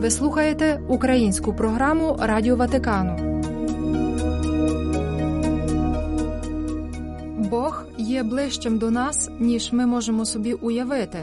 [0.00, 3.42] Ви слухаєте українську програму Радіо Ватикану.
[7.50, 11.18] Бог є ближчим до нас, ніж ми можемо собі уявити.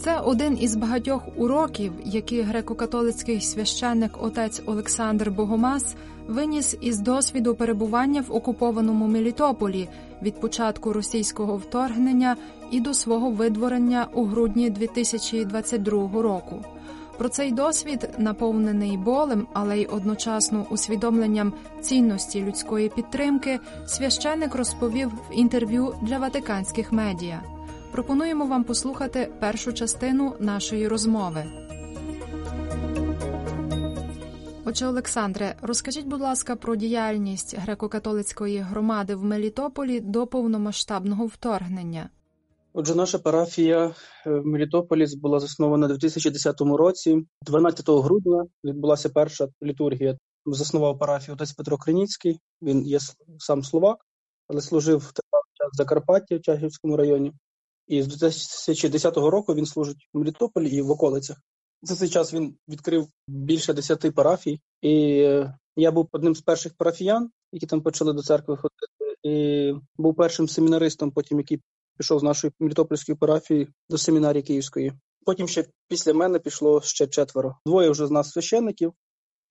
[0.00, 5.96] Це один із багатьох уроків, які греко-католицький священник отець Олександр Богомаз
[6.28, 9.88] виніс із досвіду перебування в окупованому Мелітополі
[10.22, 12.36] від початку російського вторгнення
[12.70, 16.64] і до свого видворення у грудні 2022 року.
[17.18, 25.20] Про цей досвід, наповнений болем, але й одночасно усвідомленням цінності людської підтримки, священник розповів в
[25.32, 27.42] інтерв'ю для ватиканських медіа.
[27.92, 31.44] Пропонуємо вам послухати першу частину нашої розмови.
[34.64, 42.08] Отже, Олександре, розкажіть, будь ласка, про діяльність греко-католицької громади в Мелітополі до повномасштабного вторгнення.
[42.76, 43.94] Отже, наша парафія
[44.26, 47.26] в Мелітополі була заснована у 2010 році.
[47.42, 50.18] 12 грудня відбулася перша літургія.
[50.46, 52.40] Заснував парафію отець Петро Криніцький.
[52.62, 52.98] Він є
[53.38, 53.96] сам словак,
[54.48, 57.32] але служив в Закарпатті в Чагівському районі.
[57.86, 61.36] І з 2010 року він служить в Мелітополі і в околицях.
[61.82, 64.90] За цей час він відкрив більше десяти парафій, і
[65.76, 69.18] я був одним з перших парафіян, які там почали до церкви ходити.
[69.22, 71.60] І був першим семінаристом, потім який
[71.98, 74.92] пішов з нашої Мелітопольської парафії до семінарії Київської.
[75.26, 77.56] Потім ще після мене пішло ще четверо.
[77.66, 78.92] Двоє вже з нас священників,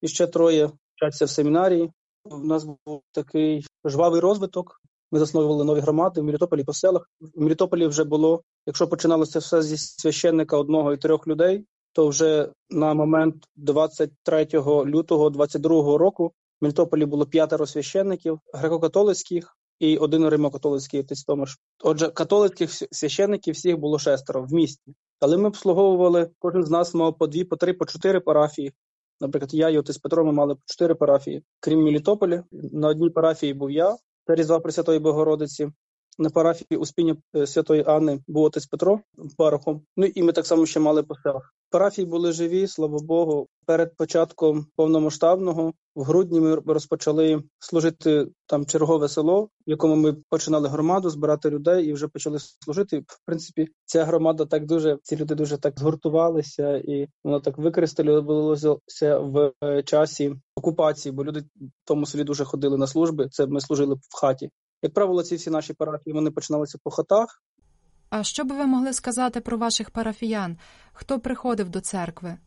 [0.02, 1.92] і ще троє вчаться в семінарії.
[2.26, 4.82] У нас був такий жвавий розвиток.
[5.12, 7.10] Ми засновували нові громади в Мелітополі по селах.
[7.22, 12.52] В Мелітополі вже було, якщо починалося все зі священника одного і трьох людей, то вже
[12.70, 14.48] на момент 23
[14.86, 19.44] лютого 22 року в Мелітополі було п'ятеро священників греко-католицьких
[19.80, 21.58] і один римокатолицький отець Томаш.
[21.84, 24.94] Отже, католицьких священників всіх було шестеро в місті.
[25.20, 28.74] Але ми обслуговували, кожен з нас мав по дві, по три, по чотири парафії.
[29.22, 31.44] Наприклад, я і отець Петро ми мали по чотири парафії.
[31.60, 33.98] Крім Мелітополя, на одній парафії був я,
[34.28, 35.70] це Різдва Пресвятої Богородиці.
[36.20, 37.16] На парафії Успіння
[37.46, 39.00] Святої Анни був отець Петро
[39.38, 39.82] парохом.
[39.98, 41.54] Ну і ми так само ще мали по селах.
[41.70, 43.48] Парафії були живі, слава Богу.
[43.66, 50.70] Перед початком повномасштабного в грудні ми розпочали служити там чергове село, в якому ми починали
[50.70, 53.00] громаду, збирати людей і вже почали служити.
[53.00, 58.78] В принципі, ця громада так дуже ці люди дуже так згуртувалися, і воно так використалося
[59.20, 59.54] в
[59.86, 63.28] часі окупації, бо люди в тому селі дуже ходили на служби.
[63.32, 64.50] Це ми служили в хаті.
[64.84, 67.44] Як правило, ці всі наші парафії вони починалися по хатах.
[68.10, 70.58] А що би ви могли сказати про ваших парафіян?
[70.94, 72.38] Хто приходив до церкви?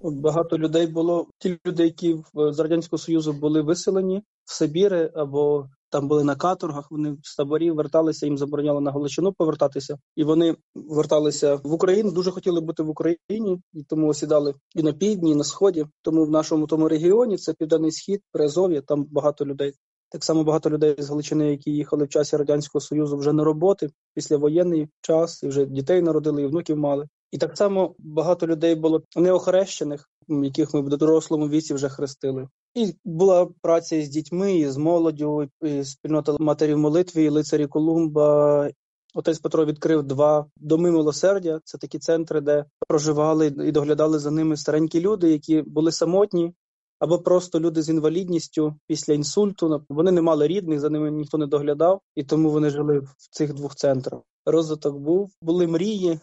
[0.00, 1.26] Багато людей було.
[1.38, 6.90] Ті люди, які з радянського союзу були виселені в Сибіри або там були на каторгах.
[6.90, 12.10] Вони з таборів верталися, їм забороняли на Галичину повертатися, і вони верталися в Україну.
[12.10, 15.86] Дуже хотіли бути в Україні, і тому осідали і на півдні, і на сході.
[16.02, 19.72] Тому в нашому тому регіоні це південний схід, Приазов'я, Там багато людей.
[20.10, 23.90] Так само багато людей з Галичини, які їхали в часі радянського союзу, вже на роботи
[24.14, 27.08] післявоєнний час, і вже дітей народили, і внуків мали.
[27.30, 32.48] І так само багато людей було неохрещених, яких ми в дорослому віці вже хрестили.
[32.74, 38.70] І була праця з дітьми, і з молоддю, і спільнота матерів молитви, і лицарі Колумба.
[39.14, 41.60] Отець Петро відкрив два доми милосердя.
[41.64, 46.54] Це такі центри, де проживали і доглядали за ними старенькі люди, які були самотні,
[46.98, 49.84] або просто люди з інвалідністю після інсульту.
[49.88, 53.54] Вони не мали рідних, за ними ніхто не доглядав, і тому вони жили в цих
[53.54, 54.20] двох центрах.
[54.46, 56.20] Розвиток був, були мрії,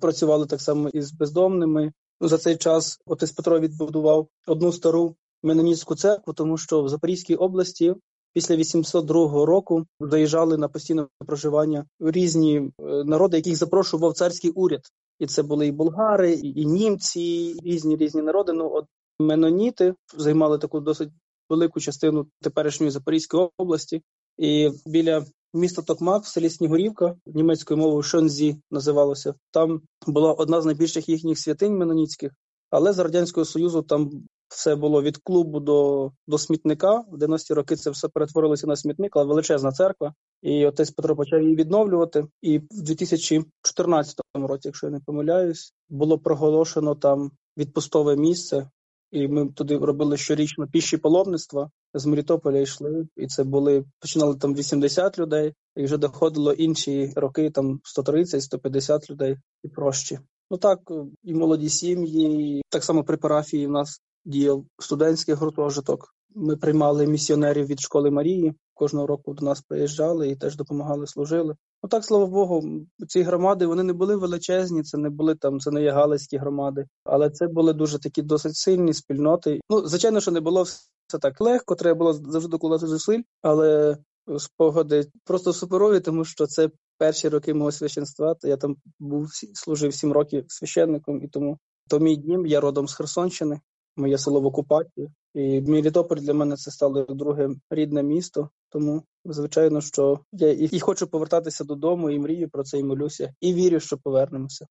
[0.00, 1.92] працювали так само із бездомними.
[2.20, 7.34] Ну, За цей час отець Петро відбудував одну стару Менонітську церкву, тому що в Запорізькій
[7.34, 7.94] області
[8.32, 14.80] після 802 року заїжджали на постійне проживання різні е, народи, яких запрошував царський уряд.
[15.18, 18.52] І це були і болгари, і німці, і різні різні народи.
[18.52, 18.84] Ну от
[19.18, 21.08] Меноніти займали таку досить
[21.48, 24.02] велику частину теперішньої Запорізької області,
[24.38, 29.34] і біля міста Токмак в селі Снігурівка німецькою мовою Шонзі називалося.
[29.50, 32.32] Там була одна з найбільших їхніх святинь меноніцьких,
[32.70, 34.10] але з радянського союзу там
[34.48, 37.04] все було від клубу до до смітника.
[37.10, 40.14] В 90-ті роки це все перетворилося на смітник, але величезна церква.
[40.42, 42.24] І отець Петро почав її відновлювати.
[42.42, 48.68] І в 2014 році, якщо я не помиляюсь, було проголошено там відпустове місце
[49.14, 51.70] і ми туди робили щорічно піші паломництва.
[51.94, 57.50] З Мелітополя йшли, і це були починали там 80 людей, і вже доходило інші роки,
[57.50, 60.18] там 130-150 людей і прощі.
[60.50, 60.78] Ну так,
[61.22, 66.14] і молоді сім'ї, і так само при парафії в нас діяв студентський гуртожиток.
[66.34, 71.56] Ми приймали місіонерів від школи Марії, кожного року до нас приїжджали і теж допомагали, служили.
[71.82, 75.70] Ну так, слава Богу, ці громади вони не були величезні, це не були там, це
[75.70, 79.60] не є галицькі громади, але це були дуже такі досить сильні спільноти.
[79.70, 83.98] Ну, звичайно, що не було все так легко, треба було завжди докладати зусиль, але
[84.38, 88.36] спогади просто суперові, тому що це перші роки мого священства.
[88.42, 92.94] Я там був служив сім років священником, і тому то мій дім, я родом з
[92.94, 93.60] Херсонщини,
[93.96, 95.10] моє село в окупації.
[95.34, 98.48] І Мілітополь для мене це стало друге рідне місто.
[98.74, 103.54] Тому, звичайно, що я і хочу повертатися додому, і мрію про це, і молюся, і
[103.54, 104.66] вірю, що повернемося.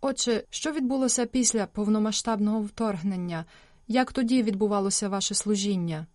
[0.00, 3.44] Отже, що відбулося після повномасштабного вторгнення?
[3.86, 6.06] Як тоді відбувалося ваше служіння?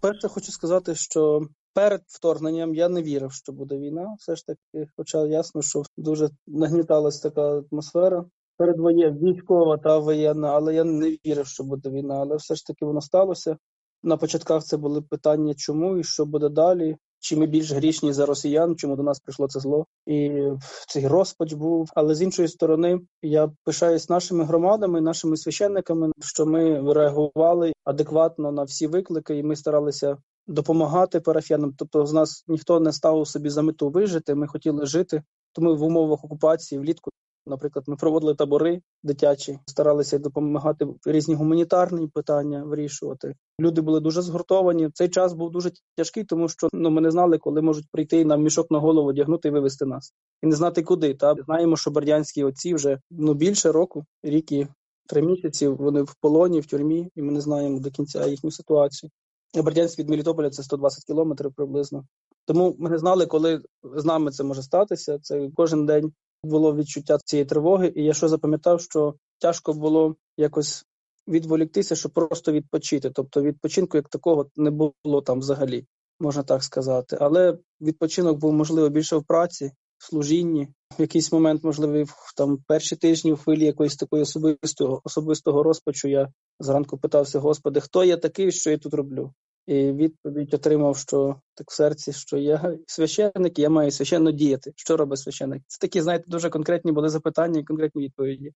[0.00, 4.16] Перше, хочу сказати, що перед вторгненням я не вірив, що буде війна.
[4.18, 8.24] Все ж таки, хоча ясно, що дуже нагніталась така атмосфера
[8.56, 12.14] передвоєнна, військова та воєнна, але я не вірив, що буде війна.
[12.14, 13.56] Але все ж таки воно сталося.
[14.04, 16.96] На початках це були питання, чому і що буде далі.
[17.18, 20.42] Чи ми більш грішні за росіян, чому до нас прийшло це зло, і
[20.88, 21.90] цей розпач був.
[21.94, 28.62] Але з іншої сторони, я пишаюсь нашими громадами, нашими священниками, що ми реагували адекватно на
[28.62, 30.16] всі виклики, і ми старалися
[30.46, 31.74] допомагати парафіянам.
[31.78, 34.34] Тобто, з нас ніхто не ставив собі за мету вижити.
[34.34, 35.22] Ми хотіли жити.
[35.52, 37.10] Тому в умовах окупації влітку
[37.46, 43.34] Наприклад, ми проводили табори дитячі, старалися допомагати різні гуманітарні питання вирішувати.
[43.60, 44.90] Люди були дуже згуртовані.
[44.94, 48.42] Цей час був дуже тяжкий, тому що ну ми не знали, коли можуть прийти нам
[48.42, 50.12] мішок на голову, одягнути і вивезти нас,
[50.42, 51.14] і не знати куди.
[51.14, 54.66] Та знаємо, що бердянські отці вже ну більше року, рік і
[55.06, 55.68] три місяці.
[55.68, 59.10] Вони в полоні, в тюрмі, і ми не знаємо до кінця їхню ситуацію.
[59.62, 62.04] Бердянськ від Мелітополя це 120 кілометрів приблизно.
[62.46, 65.18] Тому ми не знали, коли з нами це може статися.
[65.18, 66.12] Це кожен день
[66.44, 70.84] було відчуття цієї тривоги, і я що запам'ятав, що тяжко було якось
[71.28, 73.10] відволіктися, щоб просто відпочити.
[73.10, 75.86] Тобто відпочинку як такого не було там взагалі,
[76.20, 77.18] можна так сказати.
[77.20, 80.68] Але відпочинок був можливо більше в праці, в служінні.
[80.98, 82.06] В якийсь момент, можливо,
[82.36, 86.28] там перші тижні в хвилі якоїсь такої особистого особистого розпачу я
[86.60, 89.32] зранку питався: Господи, хто я такий, що я тут роблю?
[89.66, 94.72] І відповідь отримав, що так в серці, що я священник, я маю священно діяти.
[94.76, 95.62] Що робить священник?
[95.66, 98.52] Це такі, знаєте, дуже конкретні були запитання і конкретні відповіді.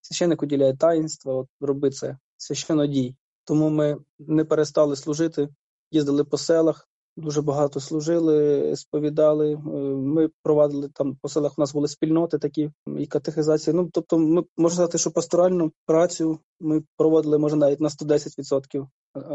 [0.00, 3.16] Священник уділяє таїнство, от роби це священно дій.
[3.44, 5.48] Тому ми не перестали служити,
[5.90, 9.52] їздили по селах, дуже багато служили, сповідали.
[9.52, 9.58] Е,
[9.96, 11.52] ми провадили там по селах.
[11.58, 13.74] У нас були спільноти такі і катехизації.
[13.76, 18.86] Ну тобто, ми можна сказати, що пасторальну працю ми проводили може навіть на 110%,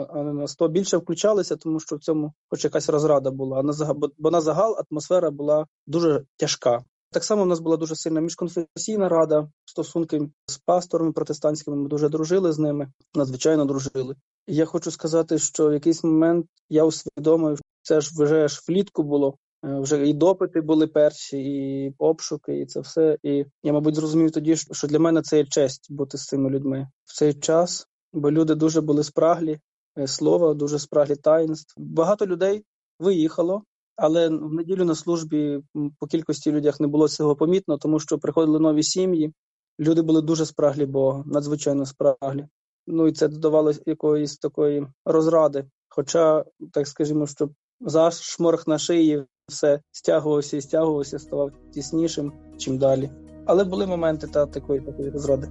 [0.10, 0.68] а не на 100.
[0.68, 3.60] більше включалися, тому що в цьому, хоч якась розрада була.
[3.60, 6.84] А на загал, бо на загал атмосфера була дуже тяжка.
[7.12, 11.78] Так само в нас була дуже сильна міжконфесійна рада, стосунки з пасторами протестантськими.
[11.78, 14.16] Ми дуже дружили з ними, надзвичайно дружили.
[14.48, 19.38] Я хочу сказати, що в якийсь момент я усвідомив, це ж вже ж влітку було.
[19.66, 23.18] Е, вже і допити були перші, і обшуки, і це все.
[23.24, 26.88] І я, мабуть, зрозумів тоді, що для мене це є честь бути з цими людьми
[27.06, 29.60] в цей час, бо люди дуже були спраглі
[29.98, 31.74] е, слова, дуже спраглі таїнств.
[31.78, 32.63] Багато людей
[33.00, 33.63] виїхало,
[33.95, 35.62] але в неділю на службі
[36.00, 39.33] по кількості людях не було цього помітно, тому що приходили нові сім'ї.
[39.80, 42.48] Люди були дуже спраглі Бога, надзвичайно спраглі.
[42.88, 45.66] Ну і це додавало якоїсь такої розради.
[45.90, 47.50] Хоча, так скажімо, що
[47.82, 53.10] зашморг на шиї все стягувався і стягувався, ставав тіснішим чим далі.
[53.46, 55.48] Але були моменти та такої такої розради.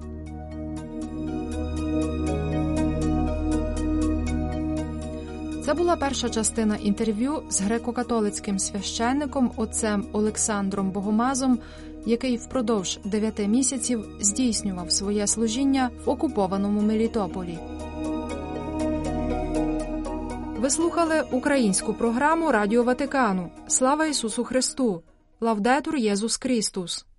[5.65, 11.59] Це була перша частина інтерв'ю з греко-католицьким священником отцем Олександром Богомазом,
[12.07, 17.59] який впродовж дев'яти місяців здійснював своє служіння в окупованому Мелітополі.
[20.67, 23.51] Ви слухали українську програму Радіо Ватикану.
[23.69, 25.03] Слава Ісусу Христу!
[25.41, 27.07] Лавдетур Єсус Христус!